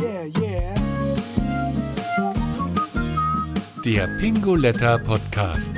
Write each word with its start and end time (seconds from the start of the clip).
Yeah, 0.00 0.24
yeah. 0.40 0.74
Der 3.84 4.08
Pingoletta 4.18 4.98
Podcast. 4.98 5.72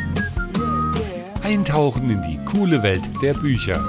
Eintauchen 1.42 2.10
in 2.10 2.22
die 2.22 2.38
coole 2.44 2.82
Welt 2.82 3.02
der 3.20 3.34
Bücher. 3.34 3.82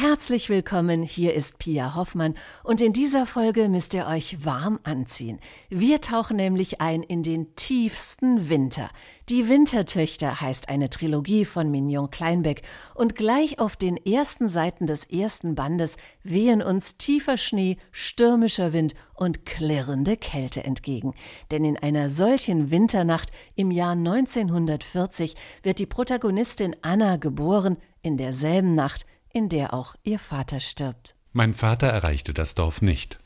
Herzlich 0.00 0.48
willkommen, 0.48 1.02
hier 1.02 1.34
ist 1.34 1.58
Pia 1.58 1.94
Hoffmann 1.94 2.34
und 2.64 2.80
in 2.80 2.94
dieser 2.94 3.26
Folge 3.26 3.68
müsst 3.68 3.92
ihr 3.92 4.06
euch 4.06 4.46
warm 4.46 4.80
anziehen. 4.82 5.38
Wir 5.68 6.00
tauchen 6.00 6.38
nämlich 6.38 6.80
ein 6.80 7.02
in 7.02 7.22
den 7.22 7.54
tiefsten 7.54 8.48
Winter. 8.48 8.88
Die 9.28 9.50
Wintertöchter 9.50 10.40
heißt 10.40 10.70
eine 10.70 10.88
Trilogie 10.88 11.44
von 11.44 11.70
Mignon 11.70 12.10
Kleinbeck 12.10 12.62
und 12.94 13.14
gleich 13.14 13.58
auf 13.58 13.76
den 13.76 13.98
ersten 13.98 14.48
Seiten 14.48 14.86
des 14.86 15.04
ersten 15.04 15.54
Bandes 15.54 15.98
wehen 16.22 16.62
uns 16.62 16.96
tiefer 16.96 17.36
Schnee, 17.36 17.76
stürmischer 17.92 18.72
Wind 18.72 18.94
und 19.12 19.44
klirrende 19.44 20.16
Kälte 20.16 20.64
entgegen. 20.64 21.12
Denn 21.50 21.62
in 21.62 21.76
einer 21.76 22.08
solchen 22.08 22.70
Winternacht 22.70 23.30
im 23.54 23.70
Jahr 23.70 23.92
1940 23.92 25.34
wird 25.62 25.78
die 25.78 25.84
Protagonistin 25.84 26.74
Anna 26.80 27.18
geboren, 27.18 27.76
in 28.02 28.16
derselben 28.16 28.74
Nacht, 28.74 29.04
in 29.32 29.48
der 29.48 29.74
auch 29.74 29.94
ihr 30.02 30.18
Vater 30.18 30.60
stirbt. 30.60 31.14
Mein 31.32 31.54
Vater 31.54 31.86
erreichte 31.86 32.34
das 32.34 32.54
Dorf 32.54 32.82
nicht. 32.82 33.18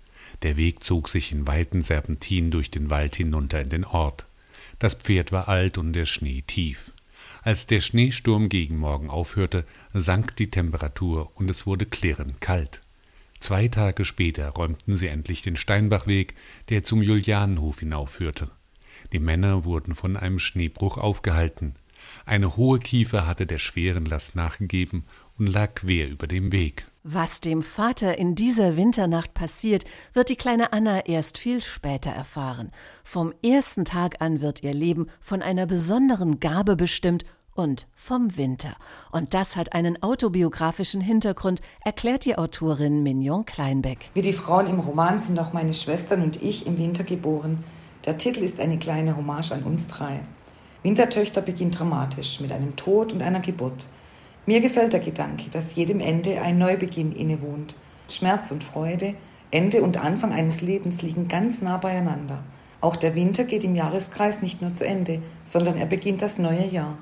Der 0.42 0.56
Weg 0.56 0.82
zog 0.82 1.08
sich 1.08 1.32
in 1.32 1.46
weiten 1.46 1.80
Serpentinen 1.80 2.50
durch 2.50 2.70
den 2.70 2.90
Wald 2.90 3.16
hinunter 3.16 3.60
in 3.60 3.68
den 3.68 3.84
Ort. 3.84 4.26
Das 4.78 4.94
Pferd 4.94 5.32
war 5.32 5.48
alt 5.48 5.78
und 5.78 5.92
der 5.92 6.06
Schnee 6.06 6.42
tief. 6.46 6.92
Als 7.42 7.66
der 7.66 7.80
Schneesturm 7.80 8.48
gegen 8.48 8.76
Morgen 8.76 9.10
aufhörte, 9.10 9.64
sank 9.92 10.36
die 10.36 10.50
Temperatur 10.50 11.30
und 11.34 11.50
es 11.50 11.66
wurde 11.66 11.86
klirrend 11.86 12.40
kalt. 12.40 12.80
Zwei 13.38 13.68
Tage 13.68 14.04
später 14.04 14.48
räumten 14.48 14.96
sie 14.96 15.08
endlich 15.08 15.42
den 15.42 15.56
Steinbachweg, 15.56 16.34
der 16.70 16.84
zum 16.84 17.02
Julianenhof 17.02 17.80
hinaufführte. 17.80 18.50
Die 19.12 19.18
Männer 19.18 19.64
wurden 19.64 19.94
von 19.94 20.16
einem 20.16 20.38
Schneebruch 20.38 20.96
aufgehalten. 20.96 21.74
Eine 22.24 22.56
hohe 22.56 22.78
Kiefer 22.78 23.26
hatte 23.26 23.46
der 23.46 23.58
schweren 23.58 24.06
Last 24.06 24.36
nachgegeben 24.36 25.04
und 25.38 25.46
lag 25.46 25.74
quer 25.74 26.08
über 26.08 26.26
dem 26.26 26.52
Weg. 26.52 26.86
Was 27.02 27.40
dem 27.40 27.62
Vater 27.62 28.16
in 28.16 28.34
dieser 28.34 28.76
Winternacht 28.76 29.34
passiert, 29.34 29.84
wird 30.14 30.30
die 30.30 30.36
kleine 30.36 30.72
Anna 30.72 31.04
erst 31.04 31.36
viel 31.36 31.60
später 31.60 32.10
erfahren. 32.10 32.70
Vom 33.02 33.34
ersten 33.44 33.84
Tag 33.84 34.22
an 34.22 34.40
wird 34.40 34.62
ihr 34.62 34.72
Leben 34.72 35.08
von 35.20 35.42
einer 35.42 35.66
besonderen 35.66 36.40
Gabe 36.40 36.76
bestimmt 36.76 37.24
und 37.54 37.86
vom 37.94 38.36
Winter. 38.36 38.74
Und 39.12 39.34
das 39.34 39.54
hat 39.56 39.74
einen 39.74 40.02
autobiografischen 40.02 41.00
Hintergrund, 41.00 41.60
erklärt 41.84 42.24
die 42.24 42.36
Autorin 42.36 43.02
Mignon 43.02 43.44
Kleinbeck. 43.44 44.10
Wie 44.14 44.22
die 44.22 44.32
Frauen 44.32 44.66
im 44.66 44.80
Roman 44.80 45.20
sind 45.20 45.38
auch 45.38 45.52
meine 45.52 45.74
Schwestern 45.74 46.22
und 46.22 46.42
ich 46.42 46.66
im 46.66 46.78
Winter 46.78 47.04
geboren. 47.04 47.62
Der 48.06 48.18
Titel 48.18 48.40
ist 48.40 48.60
eine 48.60 48.78
kleine 48.78 49.16
Hommage 49.16 49.52
an 49.52 49.62
uns 49.62 49.86
drei. 49.86 50.20
Wintertöchter 50.82 51.40
beginnt 51.40 51.78
dramatisch 51.78 52.40
mit 52.40 52.52
einem 52.52 52.76
Tod 52.76 53.12
und 53.12 53.22
einer 53.22 53.40
Geburt. 53.40 53.86
Mir 54.46 54.60
gefällt 54.60 54.92
der 54.92 55.00
Gedanke, 55.00 55.48
dass 55.50 55.74
jedem 55.74 56.00
Ende 56.00 56.42
ein 56.42 56.58
Neubeginn 56.58 57.12
innewohnt. 57.12 57.76
Schmerz 58.10 58.50
und 58.50 58.62
Freude, 58.62 59.14
Ende 59.50 59.80
und 59.80 59.96
Anfang 59.96 60.32
eines 60.32 60.60
Lebens 60.60 61.00
liegen 61.00 61.28
ganz 61.28 61.62
nah 61.62 61.78
beieinander. 61.78 62.44
Auch 62.82 62.96
der 62.96 63.14
Winter 63.14 63.44
geht 63.44 63.64
im 63.64 63.74
Jahreskreis 63.74 64.42
nicht 64.42 64.60
nur 64.60 64.74
zu 64.74 64.84
Ende, 64.84 65.22
sondern 65.44 65.78
er 65.78 65.86
beginnt 65.86 66.20
das 66.20 66.36
neue 66.36 66.66
Jahr. 66.66 66.98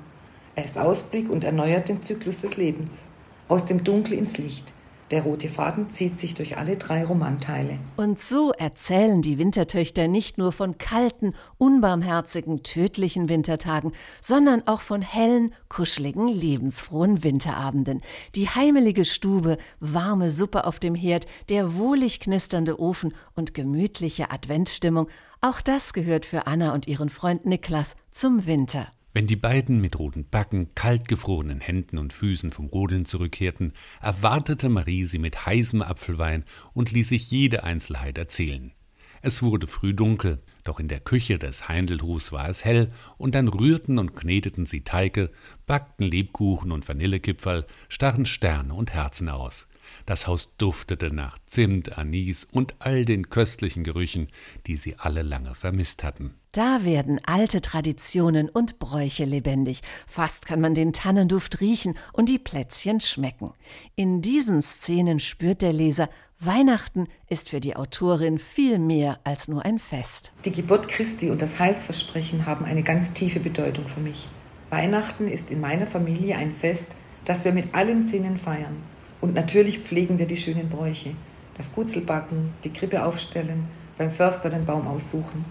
Er 0.55 0.63
ist 0.63 0.77
Ausblick 0.77 1.29
und 1.29 1.43
erneuert 1.43 1.89
den 1.89 2.01
Zyklus 2.01 2.39
des 2.39 2.55
Lebens. 2.55 3.07
Aus 3.49 3.65
dem 3.65 3.83
Dunkel 3.83 4.13
ins 4.13 4.37
Licht, 4.37 4.73
der 5.11 5.23
rote 5.23 5.47
Faden 5.47 5.89
zieht 5.89 6.19
sich 6.19 6.33
durch 6.33 6.57
alle 6.57 6.77
drei 6.77 7.03
Romanteile. 7.03 7.79
Und 7.97 8.19
so 8.19 8.51
erzählen 8.51 9.21
die 9.21 9.37
Wintertöchter 9.37 10.07
nicht 10.07 10.37
nur 10.37 10.51
von 10.51 10.77
kalten, 10.77 11.33
unbarmherzigen, 11.57 12.63
tödlichen 12.63 13.29
Wintertagen, 13.29 13.91
sondern 14.21 14.67
auch 14.67 14.81
von 14.81 15.01
hellen, 15.01 15.53
kuscheligen, 15.69 16.27
lebensfrohen 16.27 17.23
Winterabenden. 17.23 18.01
Die 18.35 18.49
heimelige 18.49 19.05
Stube, 19.05 19.57
warme 19.79 20.29
Suppe 20.29 20.65
auf 20.65 20.79
dem 20.79 20.95
Herd, 20.95 21.27
der 21.49 21.77
wohlig 21.77 22.19
knisternde 22.19 22.79
Ofen 22.79 23.13
und 23.35 23.53
gemütliche 23.53 24.31
Adventsstimmung, 24.31 25.07
auch 25.41 25.59
das 25.59 25.91
gehört 25.91 26.25
für 26.25 26.47
Anna 26.47 26.73
und 26.73 26.87
ihren 26.87 27.09
Freund 27.09 27.45
Niklas 27.45 27.95
zum 28.11 28.45
Winter. 28.45 28.87
Wenn 29.15 29.27
die 29.27 29.35
beiden 29.35 29.79
mit 29.79 29.99
roten 29.99 30.27
Backen, 30.27 30.73
kaltgefrorenen 30.73 31.61
Händen 31.61 31.99
und 31.99 32.13
Füßen 32.13 32.51
vom 32.51 32.65
Rodeln 32.65 33.05
zurückkehrten, 33.05 33.73
erwartete 34.01 34.69
Marie 34.69 35.05
sie 35.05 35.19
mit 35.19 35.45
heißem 35.45 35.83
Apfelwein 35.83 36.43
und 36.73 36.91
ließ 36.91 37.09
sich 37.09 37.29
jede 37.29 37.63
Einzelheit 37.63 38.17
erzählen. 38.17 38.73
Es 39.21 39.43
wurde 39.43 39.67
früh 39.67 39.93
dunkel, 39.93 40.41
doch 40.63 40.79
in 40.79 40.87
der 40.87 40.99
Küche 40.99 41.37
des 41.37 41.69
Heindelhofs 41.69 42.31
war 42.31 42.49
es 42.49 42.65
hell, 42.65 42.89
und 43.17 43.35
dann 43.35 43.47
rührten 43.47 43.99
und 43.99 44.15
kneteten 44.15 44.65
sie 44.65 44.81
Teige, 44.81 45.29
backten 45.67 46.07
Lebkuchen 46.07 46.71
und 46.71 46.87
Vanillekipferl, 46.87 47.67
starren 47.89 48.25
Sterne 48.25 48.73
und 48.73 48.93
Herzen 48.93 49.29
aus. 49.29 49.67
Das 50.07 50.25
Haus 50.25 50.57
duftete 50.57 51.13
nach 51.13 51.37
Zimt, 51.45 51.99
Anis 51.99 52.47
und 52.51 52.75
all 52.79 53.05
den 53.05 53.29
köstlichen 53.29 53.83
Gerüchen, 53.83 54.27
die 54.65 54.75
sie 54.75 54.97
alle 54.97 55.21
lange 55.21 55.53
vermisst 55.53 56.03
hatten. 56.03 56.33
Da 56.53 56.85
werden 56.85 57.19
alte 57.25 57.61
Traditionen 57.61 58.47
und 58.47 58.77
Bräuche 58.77 59.25
lebendig. 59.25 59.81
Fast 60.05 60.45
kann 60.45 60.61
man 60.61 60.75
den 60.75 60.93
Tannenduft 60.93 61.61
riechen 61.61 61.95
und 62.13 62.29
die 62.29 62.37
Plätzchen 62.37 62.99
schmecken. 62.99 63.53
In 63.95 64.21
diesen 64.21 64.61
Szenen 64.61 65.19
spürt 65.19 65.63
der 65.63 65.73
Leser, 65.73 66.09
Weihnachten 66.37 67.07
ist 67.27 67.49
für 67.49 67.59
die 67.59 67.75
Autorin 67.75 68.37
viel 68.37 68.77
mehr 68.77 69.19
als 69.23 69.47
nur 69.47 69.65
ein 69.65 69.79
Fest. 69.79 70.31
Die 70.45 70.51
Geburt 70.51 70.87
Christi 70.87 71.31
und 71.31 71.41
das 71.41 71.57
Heilsversprechen 71.57 72.45
haben 72.45 72.65
eine 72.65 72.83
ganz 72.83 73.13
tiefe 73.13 73.39
Bedeutung 73.39 73.87
für 73.87 74.01
mich. 74.01 74.29
Weihnachten 74.69 75.27
ist 75.27 75.49
in 75.49 75.59
meiner 75.59 75.87
Familie 75.87 76.37
ein 76.37 76.53
Fest, 76.53 76.97
das 77.25 77.45
wir 77.45 77.51
mit 77.51 77.73
allen 77.73 78.07
Sinnen 78.07 78.37
feiern. 78.37 78.77
Und 79.21 79.33
natürlich 79.33 79.79
pflegen 79.79 80.19
wir 80.19 80.27
die 80.27 80.37
schönen 80.37 80.69
Bräuche. 80.69 81.15
Das 81.57 81.73
Gutzelbacken, 81.73 82.53
die 82.63 82.73
Krippe 82.73 83.03
aufstellen, 83.03 83.67
beim 83.97 84.11
Förster 84.11 84.51
den 84.51 84.65
Baum 84.65 84.85
aussuchen. 84.85 85.45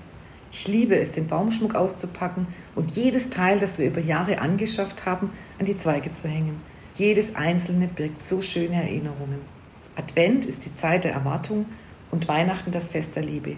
Ich 0.52 0.68
liebe 0.68 0.96
es, 0.96 1.12
den 1.12 1.28
Baumschmuck 1.28 1.74
auszupacken 1.74 2.46
und 2.74 2.94
jedes 2.94 3.30
Teil, 3.30 3.58
das 3.58 3.78
wir 3.78 3.86
über 3.86 4.00
Jahre 4.00 4.38
angeschafft 4.38 5.06
haben, 5.06 5.30
an 5.58 5.64
die 5.64 5.78
Zweige 5.78 6.12
zu 6.12 6.28
hängen. 6.28 6.60
Jedes 6.94 7.34
einzelne 7.34 7.88
birgt 7.88 8.26
so 8.26 8.42
schöne 8.42 8.74
Erinnerungen. 8.74 9.40
Advent 9.96 10.44
ist 10.44 10.66
die 10.66 10.76
Zeit 10.76 11.04
der 11.04 11.12
Erwartung 11.12 11.66
und 12.10 12.28
Weihnachten 12.28 12.70
das 12.70 12.90
Fest 12.90 13.16
der 13.16 13.24
Liebe. 13.24 13.56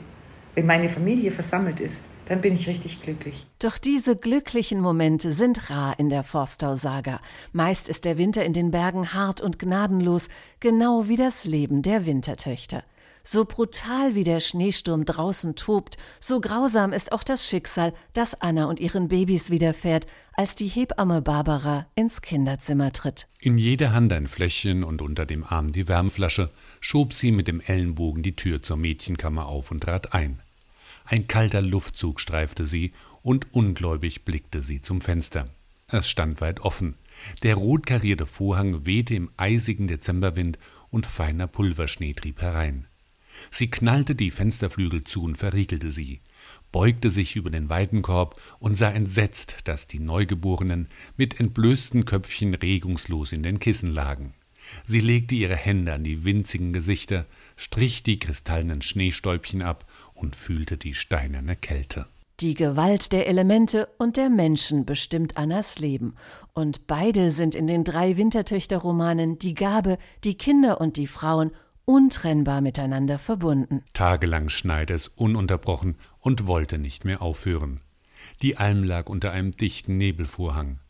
Wenn 0.55 0.67
meine 0.67 0.89
Familie 0.89 1.33
versammelt 1.33 1.81
ist, 1.81 2.11
dann 2.27 2.41
bin 2.41 2.55
ich 2.55 2.69
richtig 2.69 3.03
glücklich. 3.03 3.45
Doch 3.59 3.77
diese 3.77 4.17
glücklichen 4.17 4.81
Momente 4.81 5.33
sind 5.33 5.69
rar 5.71 5.99
in 5.99 6.09
der 6.09 6.23
Forstau-Saga. 6.23 7.21
Meist 7.53 7.89
ist 7.89 8.05
der 8.05 8.19
Winter 8.19 8.45
in 8.45 8.53
den 8.53 8.71
Bergen 8.71 9.13
hart 9.13 9.41
und 9.41 9.59
gnadenlos, 9.59 10.29
genau 10.61 11.09
wie 11.09 11.17
das 11.17 11.45
Leben 11.45 11.83
der 11.83 12.07
Wintertöchter. 12.07 12.85
So 13.27 13.47
brutal 13.47 14.15
wie 14.15 14.23
der 14.23 14.39
Schneesturm 14.39 15.07
draußen 15.07 15.57
tobt, 15.57 15.97
so 16.21 16.43
grausam 16.43 16.93
ist 16.93 17.11
auch 17.11 17.23
das 17.23 17.49
Schicksal, 17.49 17.95
das 18.13 18.39
Anna 18.43 18.67
und 18.67 18.81
ihren 18.81 19.09
Babys 19.09 19.49
widerfährt, 19.49 20.07
als 20.35 20.57
die 20.57 20.69
Hebamme 20.69 21.23
Barbara 21.23 21.87
ins 21.95 22.21
Kinderzimmer 22.21 22.93
tritt. 22.93 23.27
In 23.41 23.57
jeder 23.57 23.93
Hand 23.93 24.13
ein 24.13 24.27
Fläschchen 24.27 24.85
und 24.85 25.01
unter 25.01 25.25
dem 25.25 25.43
Arm 25.43 25.73
die 25.73 25.89
Wärmflasche, 25.89 26.51
schob 26.81 27.15
sie 27.15 27.33
mit 27.33 27.49
dem 27.49 27.63
Ellenbogen 27.63 28.23
die 28.23 28.37
Tür 28.37 28.63
zur 28.63 28.77
Mädchenkammer 28.77 29.47
auf 29.47 29.71
und 29.71 29.81
trat 29.81 30.13
ein. 30.13 30.43
Ein 31.07 31.27
kalter 31.27 31.63
Luftzug 31.63 32.21
streifte 32.21 32.67
sie, 32.67 32.93
und 33.23 33.55
ungläubig 33.55 34.27
blickte 34.27 34.63
sie 34.63 34.83
zum 34.83 35.01
Fenster. 35.01 35.49
Es 35.89 36.11
stand 36.11 36.43
weit 36.43 36.61
offen. 36.61 36.97
Der 37.43 37.55
rot 37.55 37.87
karierte 37.87 38.27
Vorhang 38.27 38.85
wehte 38.85 39.15
im 39.15 39.31
eisigen 39.39 39.87
Dezemberwind 39.87 40.59
und 40.91 41.07
feiner 41.07 41.47
Pulverschnee 41.47 42.13
trieb 42.13 42.43
herein. 42.43 42.87
Sie 43.51 43.71
knallte 43.71 44.15
die 44.15 44.31
Fensterflügel 44.31 45.05
zu 45.05 45.23
und 45.25 45.37
verriegelte 45.37 45.91
sie, 45.91 46.21
beugte 46.73 47.11
sich 47.11 47.37
über 47.37 47.51
den 47.51 47.69
Weidenkorb 47.69 48.41
und 48.59 48.75
sah 48.75 48.91
entsetzt, 48.91 49.59
dass 49.65 49.87
die 49.87 50.01
Neugeborenen 50.01 50.89
mit 51.17 51.39
entblößten 51.41 52.05
Köpfchen 52.05 52.55
regungslos 52.55 53.33
in 53.33 53.43
den 53.43 53.59
Kissen 53.59 53.91
lagen. 53.91 54.35
Sie 54.87 55.01
legte 55.01 55.35
ihre 55.35 55.57
Hände 55.57 55.93
an 55.93 56.05
die 56.05 56.25
winzigen 56.25 56.73
Gesichter, 56.73 57.27
strich 57.57 58.03
die 58.03 58.19
kristallenen 58.19 58.83
Schneestäubchen 58.83 59.63
ab 59.63 59.87
und 60.15 60.37
fühlte 60.37 60.77
die 60.77 60.95
steinerne 60.95 61.57
Kälte. 61.57 62.07
Die 62.41 62.55
Gewalt 62.55 63.13
der 63.13 63.29
Elemente 63.29 63.89
und 63.97 64.17
der 64.17 64.29
Menschen 64.29 64.85
bestimmt 64.85 65.37
Annas 65.37 65.79
Leben. 65.79 66.17
Und 66.53 66.89
beide 66.89 67.31
sind 67.31 67.55
in 67.55 67.69
den 67.69 67.85
drei 67.85 68.17
Wintertöchter-Romanen 68.17 69.39
die 69.39 69.55
Gabe, 69.55 69.99
die 70.25 70.35
Kinder 70.35 70.81
und 70.81 70.97
die 70.97 71.07
Frauen 71.07 71.53
untrennbar 71.85 72.61
miteinander 72.61 73.19
verbunden. 73.19 73.83
Tagelang 73.93 74.49
schneite 74.49 74.95
es 74.95 75.09
ununterbrochen 75.09 75.97
und 76.21 76.47
wollte 76.47 76.79
nicht 76.79 77.05
mehr 77.05 77.23
aufhören. 77.23 77.81
Die 78.43 78.57
Alm 78.57 78.83
lag 78.83 79.09
unter 79.09 79.33
einem 79.33 79.53
dichten 79.53 79.97
Nebelvorhang. 79.97 80.81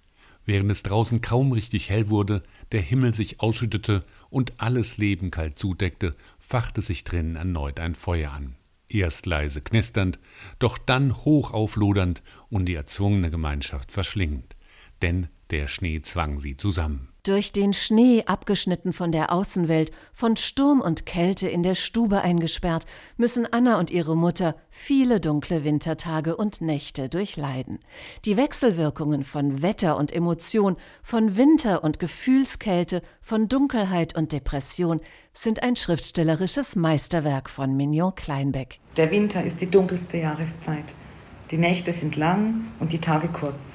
Während 0.46 0.70
es 0.70 0.82
draußen 0.82 1.20
kaum 1.20 1.52
richtig 1.52 1.88
hell 1.88 2.11
wurde, 2.11 2.43
der 2.73 2.82
Himmel 2.82 3.14
sich 3.14 3.41
ausschüttete 3.41 4.05
und 4.29 4.61
alles 4.61 4.99
Leben 4.99 5.31
kalt 5.31 5.58
zudeckte, 5.58 6.14
fachte 6.38 6.82
sich 6.82 7.05
drinnen 7.05 7.37
erneut 7.37 7.81
ein 7.81 7.94
Feuer 7.94 8.32
an. 8.32 8.56
Erst 8.88 9.26
leise 9.26 9.62
knisternd, 9.62 10.19
doch 10.58 10.76
dann 10.76 11.17
hoch 11.25 11.52
auflodernd 11.52 12.23
und 12.50 12.67
die 12.67 12.75
erzwungene 12.75 13.31
Gemeinschaft 13.31 13.91
verschlingend. 13.91 14.56
Denn 15.00 15.29
der 15.50 15.69
Schnee 15.69 16.00
zwang 16.02 16.38
sie 16.38 16.56
zusammen. 16.56 17.13
Durch 17.24 17.52
den 17.52 17.72
Schnee 17.72 18.24
abgeschnitten 18.26 18.92
von 18.92 19.10
der 19.10 19.32
Außenwelt, 19.32 19.92
von 20.12 20.36
Sturm 20.36 20.82
und 20.82 21.06
Kälte 21.06 21.48
in 21.48 21.62
der 21.62 21.74
Stube 21.74 22.20
eingesperrt, 22.20 22.84
müssen 23.16 23.50
Anna 23.50 23.78
und 23.78 23.90
ihre 23.90 24.14
Mutter 24.14 24.54
viele 24.68 25.20
dunkle 25.20 25.64
Wintertage 25.64 26.36
und 26.36 26.60
Nächte 26.60 27.08
durchleiden. 27.08 27.78
Die 28.26 28.36
Wechselwirkungen 28.36 29.24
von 29.24 29.62
Wetter 29.62 29.96
und 29.96 30.12
Emotion, 30.12 30.76
von 31.02 31.34
Winter 31.34 31.82
und 31.82 31.98
Gefühlskälte, 31.98 33.00
von 33.22 33.48
Dunkelheit 33.48 34.14
und 34.14 34.32
Depression 34.32 35.00
sind 35.32 35.62
ein 35.62 35.76
schriftstellerisches 35.76 36.76
Meisterwerk 36.76 37.48
von 37.48 37.74
Mignon 37.74 38.14
Kleinbeck. 38.14 38.80
Der 38.98 39.10
Winter 39.10 39.42
ist 39.42 39.62
die 39.62 39.70
dunkelste 39.70 40.18
Jahreszeit. 40.18 40.92
Die 41.50 41.56
Nächte 41.56 41.94
sind 41.94 42.16
lang 42.16 42.66
und 42.80 42.92
die 42.92 43.00
Tage 43.00 43.28
kurz. 43.28 43.73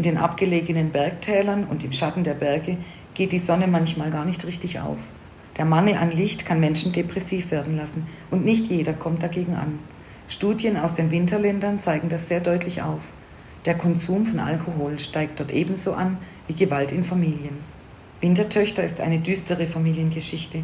In 0.00 0.04
den 0.04 0.16
abgelegenen 0.16 0.92
Bergtälern 0.92 1.64
und 1.64 1.84
im 1.84 1.92
Schatten 1.92 2.24
der 2.24 2.32
Berge 2.32 2.78
geht 3.12 3.32
die 3.32 3.38
Sonne 3.38 3.66
manchmal 3.66 4.10
gar 4.10 4.24
nicht 4.24 4.46
richtig 4.46 4.80
auf. 4.80 4.96
Der 5.58 5.66
Mangel 5.66 5.96
an 5.96 6.10
Licht 6.10 6.46
kann 6.46 6.58
Menschen 6.58 6.94
depressiv 6.94 7.50
werden 7.50 7.76
lassen 7.76 8.06
und 8.30 8.42
nicht 8.42 8.70
jeder 8.70 8.94
kommt 8.94 9.22
dagegen 9.22 9.56
an. 9.56 9.78
Studien 10.26 10.78
aus 10.78 10.94
den 10.94 11.10
Winterländern 11.10 11.80
zeigen 11.80 12.08
das 12.08 12.28
sehr 12.28 12.40
deutlich 12.40 12.80
auf. 12.80 13.02
Der 13.66 13.74
Konsum 13.74 14.24
von 14.24 14.40
Alkohol 14.40 14.98
steigt 14.98 15.38
dort 15.38 15.50
ebenso 15.50 15.92
an 15.92 16.16
wie 16.46 16.54
Gewalt 16.54 16.92
in 16.92 17.04
Familien. 17.04 17.58
Wintertöchter 18.22 18.82
ist 18.82 19.02
eine 19.02 19.18
düstere 19.18 19.66
Familiengeschichte. 19.66 20.62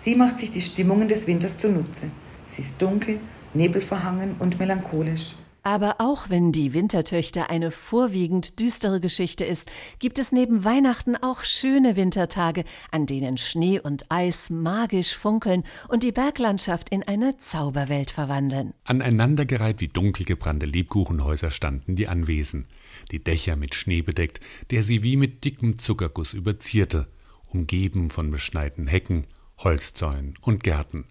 Sie 0.00 0.14
macht 0.14 0.38
sich 0.38 0.52
die 0.52 0.60
Stimmungen 0.60 1.08
des 1.08 1.26
Winters 1.26 1.58
zunutze. 1.58 2.06
Sie 2.52 2.62
ist 2.62 2.80
dunkel, 2.80 3.18
nebelverhangen 3.52 4.36
und 4.38 4.60
melancholisch. 4.60 5.34
Aber 5.66 5.96
auch 5.98 6.30
wenn 6.30 6.52
die 6.52 6.74
Wintertöchter 6.74 7.50
eine 7.50 7.72
vorwiegend 7.72 8.60
düstere 8.60 9.00
Geschichte 9.00 9.44
ist, 9.44 9.68
gibt 9.98 10.20
es 10.20 10.30
neben 10.30 10.62
Weihnachten 10.62 11.16
auch 11.16 11.42
schöne 11.42 11.96
Wintertage, 11.96 12.62
an 12.92 13.06
denen 13.06 13.36
Schnee 13.36 13.80
und 13.80 14.08
Eis 14.08 14.48
magisch 14.48 15.16
funkeln 15.16 15.64
und 15.88 16.04
die 16.04 16.12
Berglandschaft 16.12 16.90
in 16.90 17.02
eine 17.02 17.36
Zauberwelt 17.38 18.12
verwandeln. 18.12 18.74
Aneinandergereiht 18.84 19.80
wie 19.80 19.88
dunkelgebrannte 19.88 20.66
Lebkuchenhäuser 20.66 21.50
standen 21.50 21.96
die 21.96 22.06
Anwesen, 22.06 22.68
die 23.10 23.18
Dächer 23.18 23.56
mit 23.56 23.74
Schnee 23.74 24.02
bedeckt, 24.02 24.38
der 24.70 24.84
sie 24.84 25.02
wie 25.02 25.16
mit 25.16 25.44
dickem 25.44 25.80
Zuckerguss 25.80 26.32
überzierte, 26.32 27.08
umgeben 27.48 28.10
von 28.10 28.30
beschneiten 28.30 28.86
Hecken, 28.86 29.26
Holzzäunen 29.58 30.34
und 30.42 30.62
Gärten. 30.62 31.06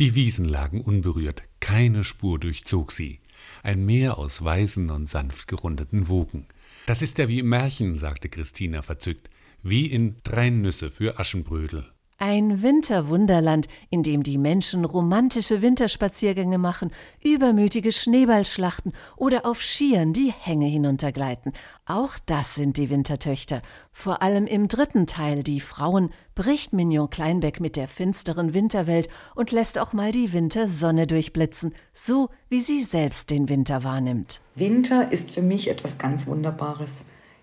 Die 0.00 0.16
Wiesen 0.16 0.46
lagen 0.48 0.80
unberührt, 0.80 1.44
keine 1.60 2.02
Spur 2.02 2.40
durchzog 2.40 2.90
sie 2.90 3.21
ein 3.62 3.84
Meer 3.84 4.18
aus 4.18 4.42
weißen 4.42 4.90
und 4.90 5.06
sanft 5.06 5.48
gerundeten 5.48 6.08
Wogen. 6.08 6.46
Das 6.86 7.02
ist 7.02 7.18
ja 7.18 7.28
wie 7.28 7.40
im 7.40 7.48
Märchen, 7.48 7.98
sagte 7.98 8.28
Christina 8.28 8.82
verzückt, 8.82 9.30
wie 9.62 9.86
in 9.86 10.16
Drei 10.24 10.50
Nüsse 10.50 10.90
für 10.90 11.18
Aschenbrödel. 11.18 11.91
Ein 12.24 12.62
Winterwunderland, 12.62 13.66
in 13.90 14.04
dem 14.04 14.22
die 14.22 14.38
Menschen 14.38 14.84
romantische 14.84 15.60
Winterspaziergänge 15.60 16.56
machen, 16.56 16.92
übermütige 17.20 17.90
Schneeballschlachten 17.90 18.92
oder 19.16 19.44
auf 19.44 19.60
Skiern 19.60 20.12
die 20.12 20.30
Hänge 20.30 20.68
hinuntergleiten. 20.68 21.52
Auch 21.84 22.12
das 22.24 22.54
sind 22.54 22.76
die 22.76 22.90
Wintertöchter. 22.90 23.60
Vor 23.90 24.22
allem 24.22 24.46
im 24.46 24.68
dritten 24.68 25.08
Teil, 25.08 25.42
die 25.42 25.58
Frauen, 25.58 26.10
bricht 26.36 26.72
Mignon 26.72 27.10
Kleinbeck 27.10 27.58
mit 27.58 27.74
der 27.74 27.88
finsteren 27.88 28.54
Winterwelt 28.54 29.08
und 29.34 29.50
lässt 29.50 29.80
auch 29.80 29.92
mal 29.92 30.12
die 30.12 30.32
Wintersonne 30.32 31.08
durchblitzen, 31.08 31.74
so 31.92 32.28
wie 32.48 32.60
sie 32.60 32.84
selbst 32.84 33.30
den 33.30 33.48
Winter 33.48 33.82
wahrnimmt. 33.82 34.40
Winter 34.54 35.10
ist 35.10 35.32
für 35.32 35.42
mich 35.42 35.68
etwas 35.68 35.98
ganz 35.98 36.28
Wunderbares. 36.28 36.98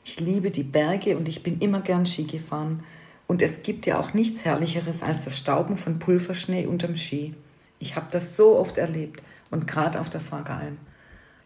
Ich 0.06 0.22
liebe 0.22 0.52
die 0.52 0.64
Berge 0.64 1.18
und 1.18 1.28
ich 1.28 1.44
bin 1.44 1.60
immer 1.60 1.82
gern 1.82 2.06
Ski 2.06 2.24
gefahren. 2.24 2.82
Und 3.30 3.44
es 3.44 3.62
gibt 3.62 3.86
ja 3.86 4.00
auch 4.00 4.16
nichts 4.16 4.44
Herrlicheres 4.44 5.04
als 5.04 5.24
das 5.24 5.38
Stauben 5.38 5.78
von 5.78 6.00
Pulverschnee 6.00 6.66
unterm 6.66 6.98
Ski. 6.98 7.36
Ich 7.78 7.96
habe 7.96 8.08
das 8.10 8.36
so 8.36 8.58
oft 8.58 8.80
erlebt 8.80 9.22
und 9.52 9.68
gerade 9.68 10.00
auf 10.00 10.10
der 10.10 10.20
Fageralm. 10.20 10.80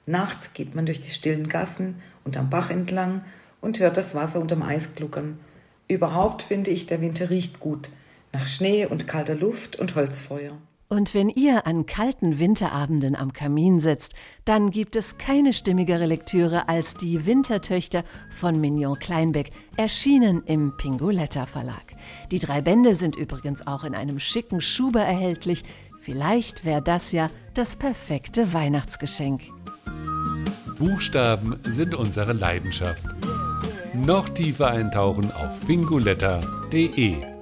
Nachts 0.05 0.53
geht 0.53 0.75
man 0.75 0.85
durch 0.85 1.01
die 1.01 1.09
stillen 1.09 1.49
Gassen 1.49 1.95
und 2.23 2.37
am 2.37 2.49
Bach 2.49 2.69
entlang 2.69 3.25
und 3.59 3.81
hört 3.81 3.97
das 3.97 4.15
Wasser 4.15 4.39
unterm 4.39 4.63
Eis 4.63 4.95
gluckern. 4.95 5.41
Überhaupt 5.89 6.41
finde 6.41 6.71
ich, 6.71 6.85
der 6.85 7.01
Winter 7.01 7.29
riecht 7.29 7.59
gut. 7.59 7.89
Nach 8.31 8.47
Schnee 8.47 8.85
und 8.85 9.09
kalter 9.09 9.35
Luft 9.35 9.75
und 9.75 9.95
Holzfeuer. 9.95 10.57
Und 10.93 11.15
wenn 11.15 11.29
ihr 11.29 11.65
an 11.65 11.87
kalten 11.87 12.37
Winterabenden 12.37 13.15
am 13.15 13.33
Kamin 13.33 13.79
sitzt, 13.79 14.13
dann 14.45 14.69
gibt 14.69 14.95
es 14.95 15.17
keine 15.17 15.51
stimmigere 15.51 16.05
Lektüre 16.05 16.69
als 16.69 16.93
die 16.93 17.25
Wintertöchter 17.25 18.03
von 18.29 18.61
Mignon 18.61 18.99
Kleinbeck, 18.99 19.49
erschienen 19.75 20.43
im 20.45 20.77
Pingoletta 20.77 21.47
Verlag. 21.47 21.95
Die 22.31 22.37
drei 22.37 22.61
Bände 22.61 22.93
sind 22.93 23.15
übrigens 23.15 23.65
auch 23.65 23.85
in 23.85 23.95
einem 23.95 24.19
schicken 24.19 24.61
Schuber 24.61 25.01
erhältlich. 25.01 25.63
Vielleicht 25.99 26.63
wäre 26.63 26.83
das 26.83 27.11
ja 27.11 27.31
das 27.55 27.75
perfekte 27.75 28.53
Weihnachtsgeschenk. 28.53 29.41
Buchstaben 30.77 31.59
sind 31.63 31.95
unsere 31.95 32.33
Leidenschaft. 32.33 33.07
Noch 33.95 34.29
tiefer 34.29 34.67
eintauchen 34.67 35.31
auf 35.31 35.59
pingoletta.de 35.65 37.32